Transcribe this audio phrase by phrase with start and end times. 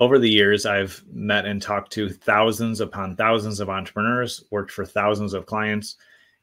[0.00, 4.86] over the years, I've met and talked to thousands upon thousands of entrepreneurs, worked for
[4.86, 5.96] thousands of clients,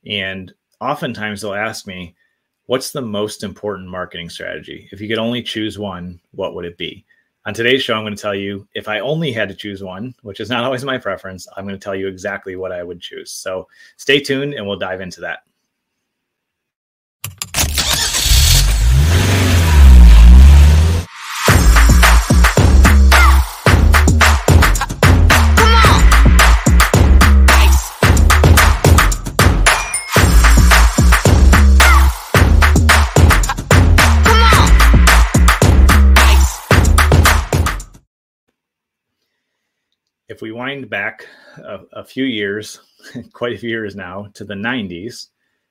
[0.06, 2.16] and oftentimes they'll ask me,
[2.68, 4.90] What's the most important marketing strategy?
[4.92, 7.06] If you could only choose one, what would it be?
[7.46, 10.14] On today's show, I'm going to tell you if I only had to choose one,
[10.22, 13.00] which is not always my preference, I'm going to tell you exactly what I would
[13.00, 13.32] choose.
[13.32, 15.44] So stay tuned and we'll dive into that.
[40.38, 41.26] If we wind back
[41.58, 42.80] a, a few years,
[43.34, 45.30] quite a few years now, to the 90s,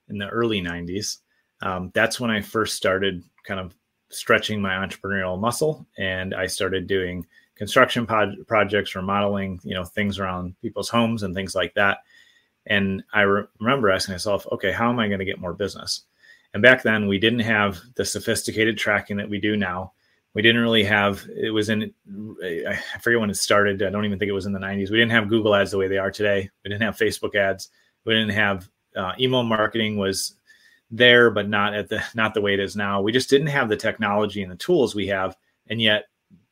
[0.08, 1.18] in the early 90s,
[1.62, 3.76] um, that's when I first started kind of
[4.08, 10.18] stretching my entrepreneurial muscle, and I started doing construction pod- projects, remodeling, you know, things
[10.18, 11.98] around people's homes and things like that.
[12.66, 16.02] And I re- remember asking myself, okay, how am I going to get more business?
[16.54, 19.92] And back then, we didn't have the sophisticated tracking that we do now
[20.36, 21.94] we didn't really have it was in
[22.44, 23.82] i forget when it started.
[23.82, 25.78] I don't even think it was in the 90s we didn't have google ads the
[25.78, 26.50] way they are today.
[26.62, 27.70] We didn't have facebook ads.
[28.04, 30.34] We didn't have uh, email marketing was
[30.90, 33.00] there but not at the not the way it is now.
[33.00, 35.36] We just didn't have the technology and the tools we have
[35.68, 36.04] and yet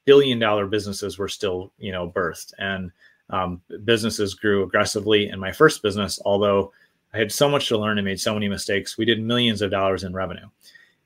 [0.06, 2.54] billion dollar businesses were still you know birthed.
[2.58, 2.90] And
[3.28, 6.72] um, businesses grew aggressively in my first business although
[7.12, 8.96] i had so much to learn and made so many mistakes.
[8.96, 10.48] We did millions of dollars in revenue.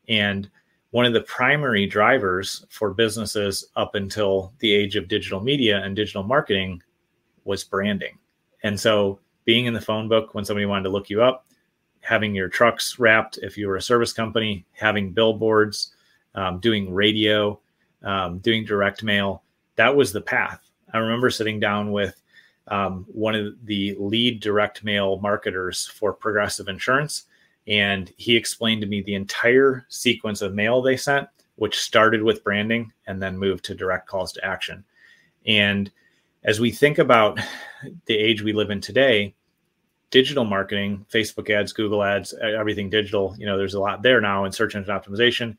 [0.08, 0.48] And
[0.90, 5.94] one of the primary drivers for businesses up until the age of digital media and
[5.94, 6.82] digital marketing
[7.44, 8.18] was branding.
[8.62, 11.46] And so being in the phone book when somebody wanted to look you up,
[12.00, 15.94] having your trucks wrapped if you were a service company, having billboards,
[16.34, 17.58] um, doing radio,
[18.02, 19.42] um, doing direct mail,
[19.76, 20.70] that was the path.
[20.92, 22.20] I remember sitting down with
[22.68, 27.24] um, one of the lead direct mail marketers for Progressive Insurance
[27.68, 32.42] and he explained to me the entire sequence of mail they sent, which started with
[32.42, 34.82] branding and then moved to direct calls to action.
[35.46, 35.90] And
[36.44, 37.38] as we think about
[38.06, 39.34] the age we live in today,
[40.10, 44.46] digital marketing, Facebook ads, Google ads, everything digital, you know, there's a lot there now
[44.46, 45.56] in search engine optimization.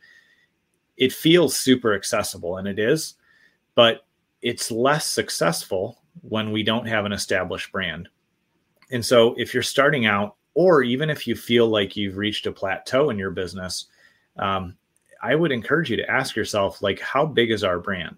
[0.97, 3.15] It feels super accessible and it is,
[3.75, 4.07] but
[4.41, 8.09] it's less successful when we don't have an established brand.
[8.89, 12.51] And so if you're starting out or even if you feel like you've reached a
[12.51, 13.85] plateau in your business
[14.39, 14.75] um,
[15.23, 18.17] i would encourage you to ask yourself like how big is our brand?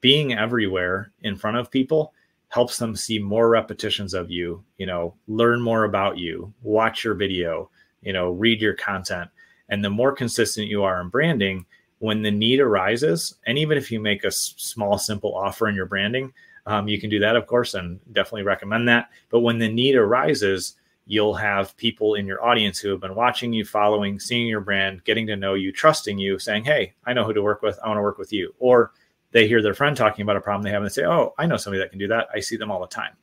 [0.00, 2.12] Being everywhere in front of people
[2.48, 7.14] helps them see more repetitions of you you know learn more about you watch your
[7.14, 7.70] video
[8.02, 9.30] you know read your content.
[9.68, 11.64] And the more consistent you are in branding
[12.00, 15.86] when the need arises and even if you make a small simple offer in your
[15.86, 16.32] branding
[16.66, 19.10] um, you can do that of course and definitely recommend that.
[19.30, 20.74] But when the need arises
[21.10, 25.02] you'll have people in your audience who have been watching you, following, seeing your brand,
[25.04, 27.78] getting to know you, trusting you, saying, Hey, I know who to work with.
[27.82, 28.54] I want to work with you.
[28.58, 28.92] Or
[29.32, 31.46] they hear their friend talking about a problem they have and they say, Oh, I
[31.46, 32.28] know somebody that can do that.
[32.34, 33.14] I see them all the time.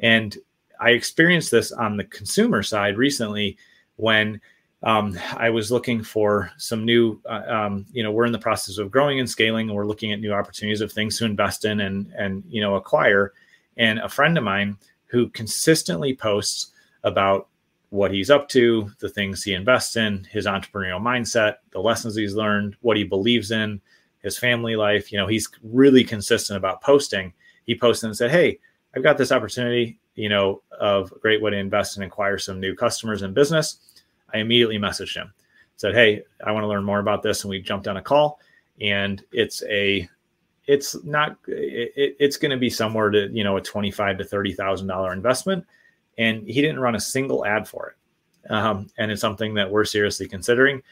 [0.00, 0.36] And
[0.80, 3.56] I experienced this on the consumer side recently
[3.94, 4.40] when
[4.82, 8.78] um, I was looking for some new, uh, um, you know, we're in the process
[8.78, 11.80] of growing and scaling, and we're looking at new opportunities of things to invest in
[11.80, 13.32] and and you know acquire.
[13.76, 14.76] And a friend of mine
[15.06, 16.72] who consistently posts
[17.08, 17.48] about
[17.90, 22.34] what he's up to, the things he invests in, his entrepreneurial mindset, the lessons he's
[22.34, 23.80] learned, what he believes in,
[24.20, 25.10] his family life.
[25.10, 27.32] You know, he's really consistent about posting.
[27.64, 28.58] He posted and said, Hey,
[28.94, 32.60] I've got this opportunity, you know, of a great way to invest and acquire some
[32.60, 33.78] new customers and business.
[34.32, 35.32] I immediately messaged him,
[35.76, 37.42] said, Hey, I want to learn more about this.
[37.42, 38.40] And we jumped on a call.
[38.80, 40.08] And it's a
[40.68, 44.24] it's not it, it's going to be somewhere to you know a twenty five to
[44.24, 45.66] thirty thousand dollar investment
[46.18, 48.52] and he didn't run a single ad for it.
[48.52, 50.82] Um, and it's something that we're seriously considering.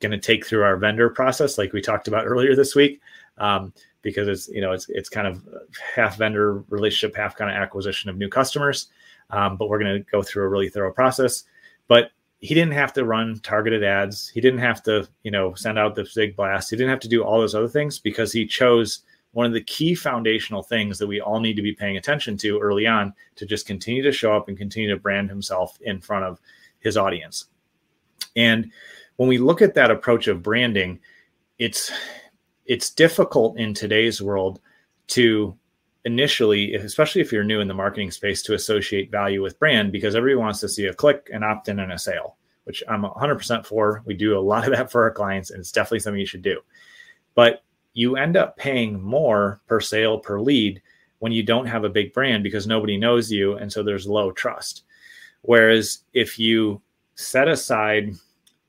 [0.00, 3.00] Going to take through our vendor process, like we talked about earlier this week,
[3.38, 3.72] um,
[4.02, 5.42] because it's you know it's it's kind of
[5.94, 8.88] half vendor relationship, half kind of acquisition of new customers.
[9.30, 11.44] Um, but we're going to go through a really thorough process.
[11.88, 12.10] But
[12.40, 14.28] he didn't have to run targeted ads.
[14.28, 16.70] He didn't have to you know send out the big blast.
[16.70, 19.02] He didn't have to do all those other things because he chose
[19.34, 22.58] one of the key foundational things that we all need to be paying attention to
[22.60, 26.24] early on to just continue to show up and continue to brand himself in front
[26.24, 26.40] of
[26.78, 27.46] his audience.
[28.36, 28.70] And
[29.16, 31.00] when we look at that approach of branding,
[31.58, 31.92] it's
[32.66, 34.60] it's difficult in today's world
[35.08, 35.56] to
[36.04, 40.14] initially, especially if you're new in the marketing space, to associate value with brand because
[40.14, 43.66] everybody wants to see a click, an opt in, and a sale, which I'm 100%
[43.66, 44.02] for.
[44.04, 46.42] We do a lot of that for our clients, and it's definitely something you should
[46.42, 46.60] do.
[47.34, 47.62] But
[47.94, 50.82] you end up paying more per sale per lead
[51.20, 54.30] when you don't have a big brand because nobody knows you and so there's low
[54.30, 54.82] trust.
[55.42, 56.82] Whereas if you
[57.14, 58.14] set aside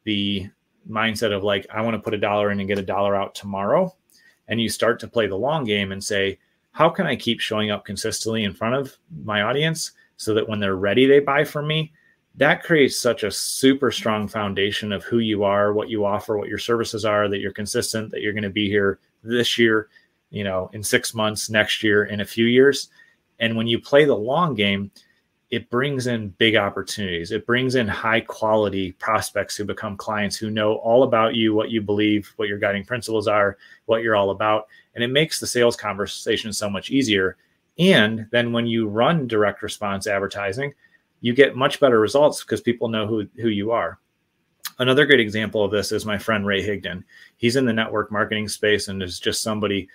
[0.04, 0.48] the
[0.90, 3.34] mindset of like i want to put a dollar in and get a dollar out
[3.34, 3.92] tomorrow
[4.48, 6.38] and you start to play the long game and say
[6.72, 10.60] how can i keep showing up consistently in front of my audience so that when
[10.60, 11.92] they're ready they buy from me?
[12.38, 16.50] That creates such a super strong foundation of who you are what you offer what
[16.50, 19.90] your services are that you're consistent that you're going to be here this year
[20.30, 22.90] you know in six months next year in a few years
[23.40, 24.92] and when you play the long game
[25.52, 27.32] it brings in big opportunities.
[27.32, 31.70] It brings in high quality prospects who become clients who know all about you, what
[31.70, 34.68] you believe, what your guiding principles are, what you're all about.
[34.96, 37.38] And it makes the sales conversation so much easier.
[37.78, 40.74] And then when you run direct response advertising,
[41.22, 44.00] you get much better results because people know who, who you are.
[44.78, 47.04] Another great example of this is my friend Ray Higdon.
[47.38, 49.88] He's in the network marketing space and is just somebody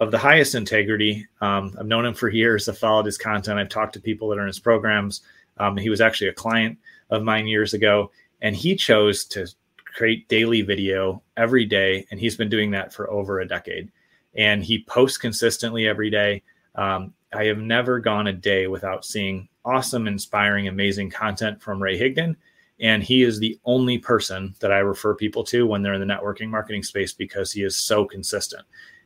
[0.00, 1.26] of the highest integrity.
[1.40, 2.68] Um, I've known him for years.
[2.68, 3.58] I've followed his content.
[3.58, 5.20] I've talked to people that are in his programs.
[5.58, 6.78] Um, he was actually a client
[7.10, 9.46] of mine years ago, and he chose to
[9.84, 13.92] create daily video every day, and he's been doing that for over a decade.
[14.34, 16.42] And he posts consistently every day.
[16.74, 21.98] Um, I have never gone a day without seeing awesome, inspiring, amazing content from Ray
[22.00, 22.36] Higdon.
[22.82, 26.14] And he is the only person that I refer people to when they're in the
[26.14, 28.64] networking marketing space because he is so consistent.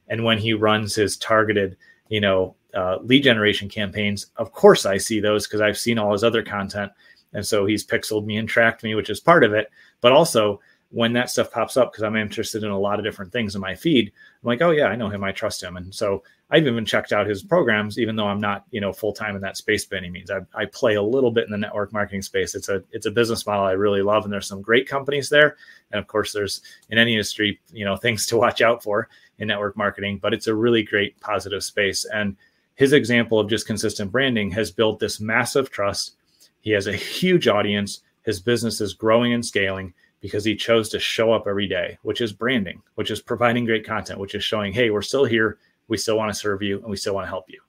[0.08, 1.76] And when he runs his targeted
[2.08, 6.12] you know uh, lead generation campaigns of course i see those because i've seen all
[6.12, 6.92] his other content.
[7.32, 9.70] And so he's pixeled me and tracked me which is part of it.
[10.00, 10.60] But also
[10.90, 13.60] when that stuff pops up because i'm interested in a lot of different things in
[13.60, 14.12] my feed
[14.42, 17.12] i'm like oh yeah i know him i trust him and so i've even checked
[17.12, 20.10] out his programs even though i'm not you know full-time in that space by any
[20.10, 23.06] means I, I play a little bit in the network marketing space it's a it's
[23.06, 25.56] a business model i really love and there's some great companies there
[25.90, 29.48] and of course there's in any industry you know things to watch out for in
[29.48, 32.04] network marketing, but it's a really great positive space.
[32.04, 32.36] And
[32.74, 36.14] his example of just consistent branding has built this massive trust.
[36.60, 38.00] He has a huge audience.
[38.24, 39.94] His business is growing and scaling
[40.26, 43.86] because he chose to show up every day, which is branding, which is providing great
[43.86, 45.58] content, which is showing, hey, we're still here.
[45.88, 47.60] We still want to serve you and we still want to help you.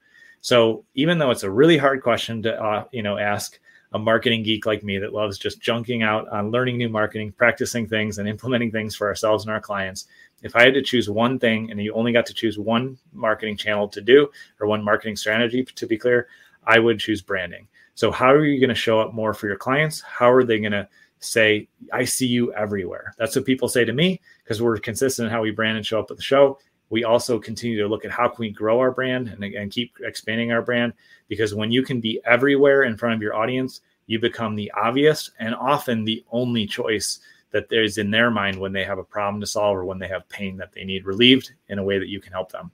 [0.41, 3.59] So even though it's a really hard question to uh, you know ask
[3.93, 7.87] a marketing geek like me that loves just junking out on learning new marketing, practicing
[7.87, 10.07] things, and implementing things for ourselves and our clients,
[10.41, 13.55] if I had to choose one thing and you only got to choose one marketing
[13.55, 16.27] channel to do or one marketing strategy, to be clear,
[16.65, 17.67] I would choose branding.
[17.95, 20.01] So, how are you going to show up more for your clients?
[20.01, 20.87] How are they going to
[21.19, 23.13] say, I see you everywhere?
[23.17, 25.99] That's what people say to me because we're consistent in how we brand and show
[25.99, 26.59] up at the show.
[26.89, 29.97] We also continue to look at how can we grow our brand and, and keep
[30.01, 30.93] expanding our brand
[31.27, 35.31] because when you can be everywhere in front of your audience, you become the obvious
[35.39, 37.19] and often the only choice
[37.51, 40.07] that there's in their mind when they have a problem to solve or when they
[40.07, 42.71] have pain that they need relieved in a way that you can help them.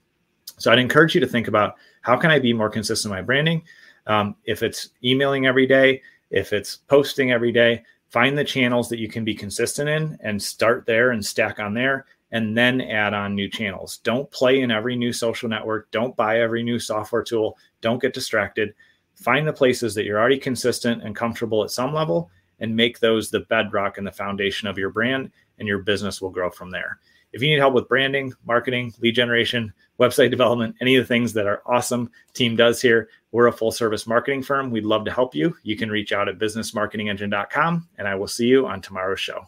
[0.58, 3.22] So I'd encourage you to think about how can I be more consistent in my
[3.22, 3.64] branding?
[4.08, 9.00] Um, if it's emailing every day, if it's posting every day, find the channels that
[9.00, 13.12] you can be consistent in and start there and stack on there and then add
[13.12, 13.98] on new channels.
[14.04, 15.90] Don't play in every new social network.
[15.90, 17.58] Don't buy every new software tool.
[17.82, 18.76] Don't get distracted.
[19.16, 22.30] Find the places that you're already consistent and comfortable at some level
[22.60, 26.30] and make those the bedrock and the foundation of your brand, and your business will
[26.30, 27.00] grow from there.
[27.34, 31.34] If you need help with branding, marketing, lead generation, website development, any of the things
[31.34, 34.70] that our awesome team does here, we're a full service marketing firm.
[34.70, 35.58] We'd love to help you.
[35.64, 39.48] You can reach out at businessmarketingengine.com, and I will see you on tomorrow's show.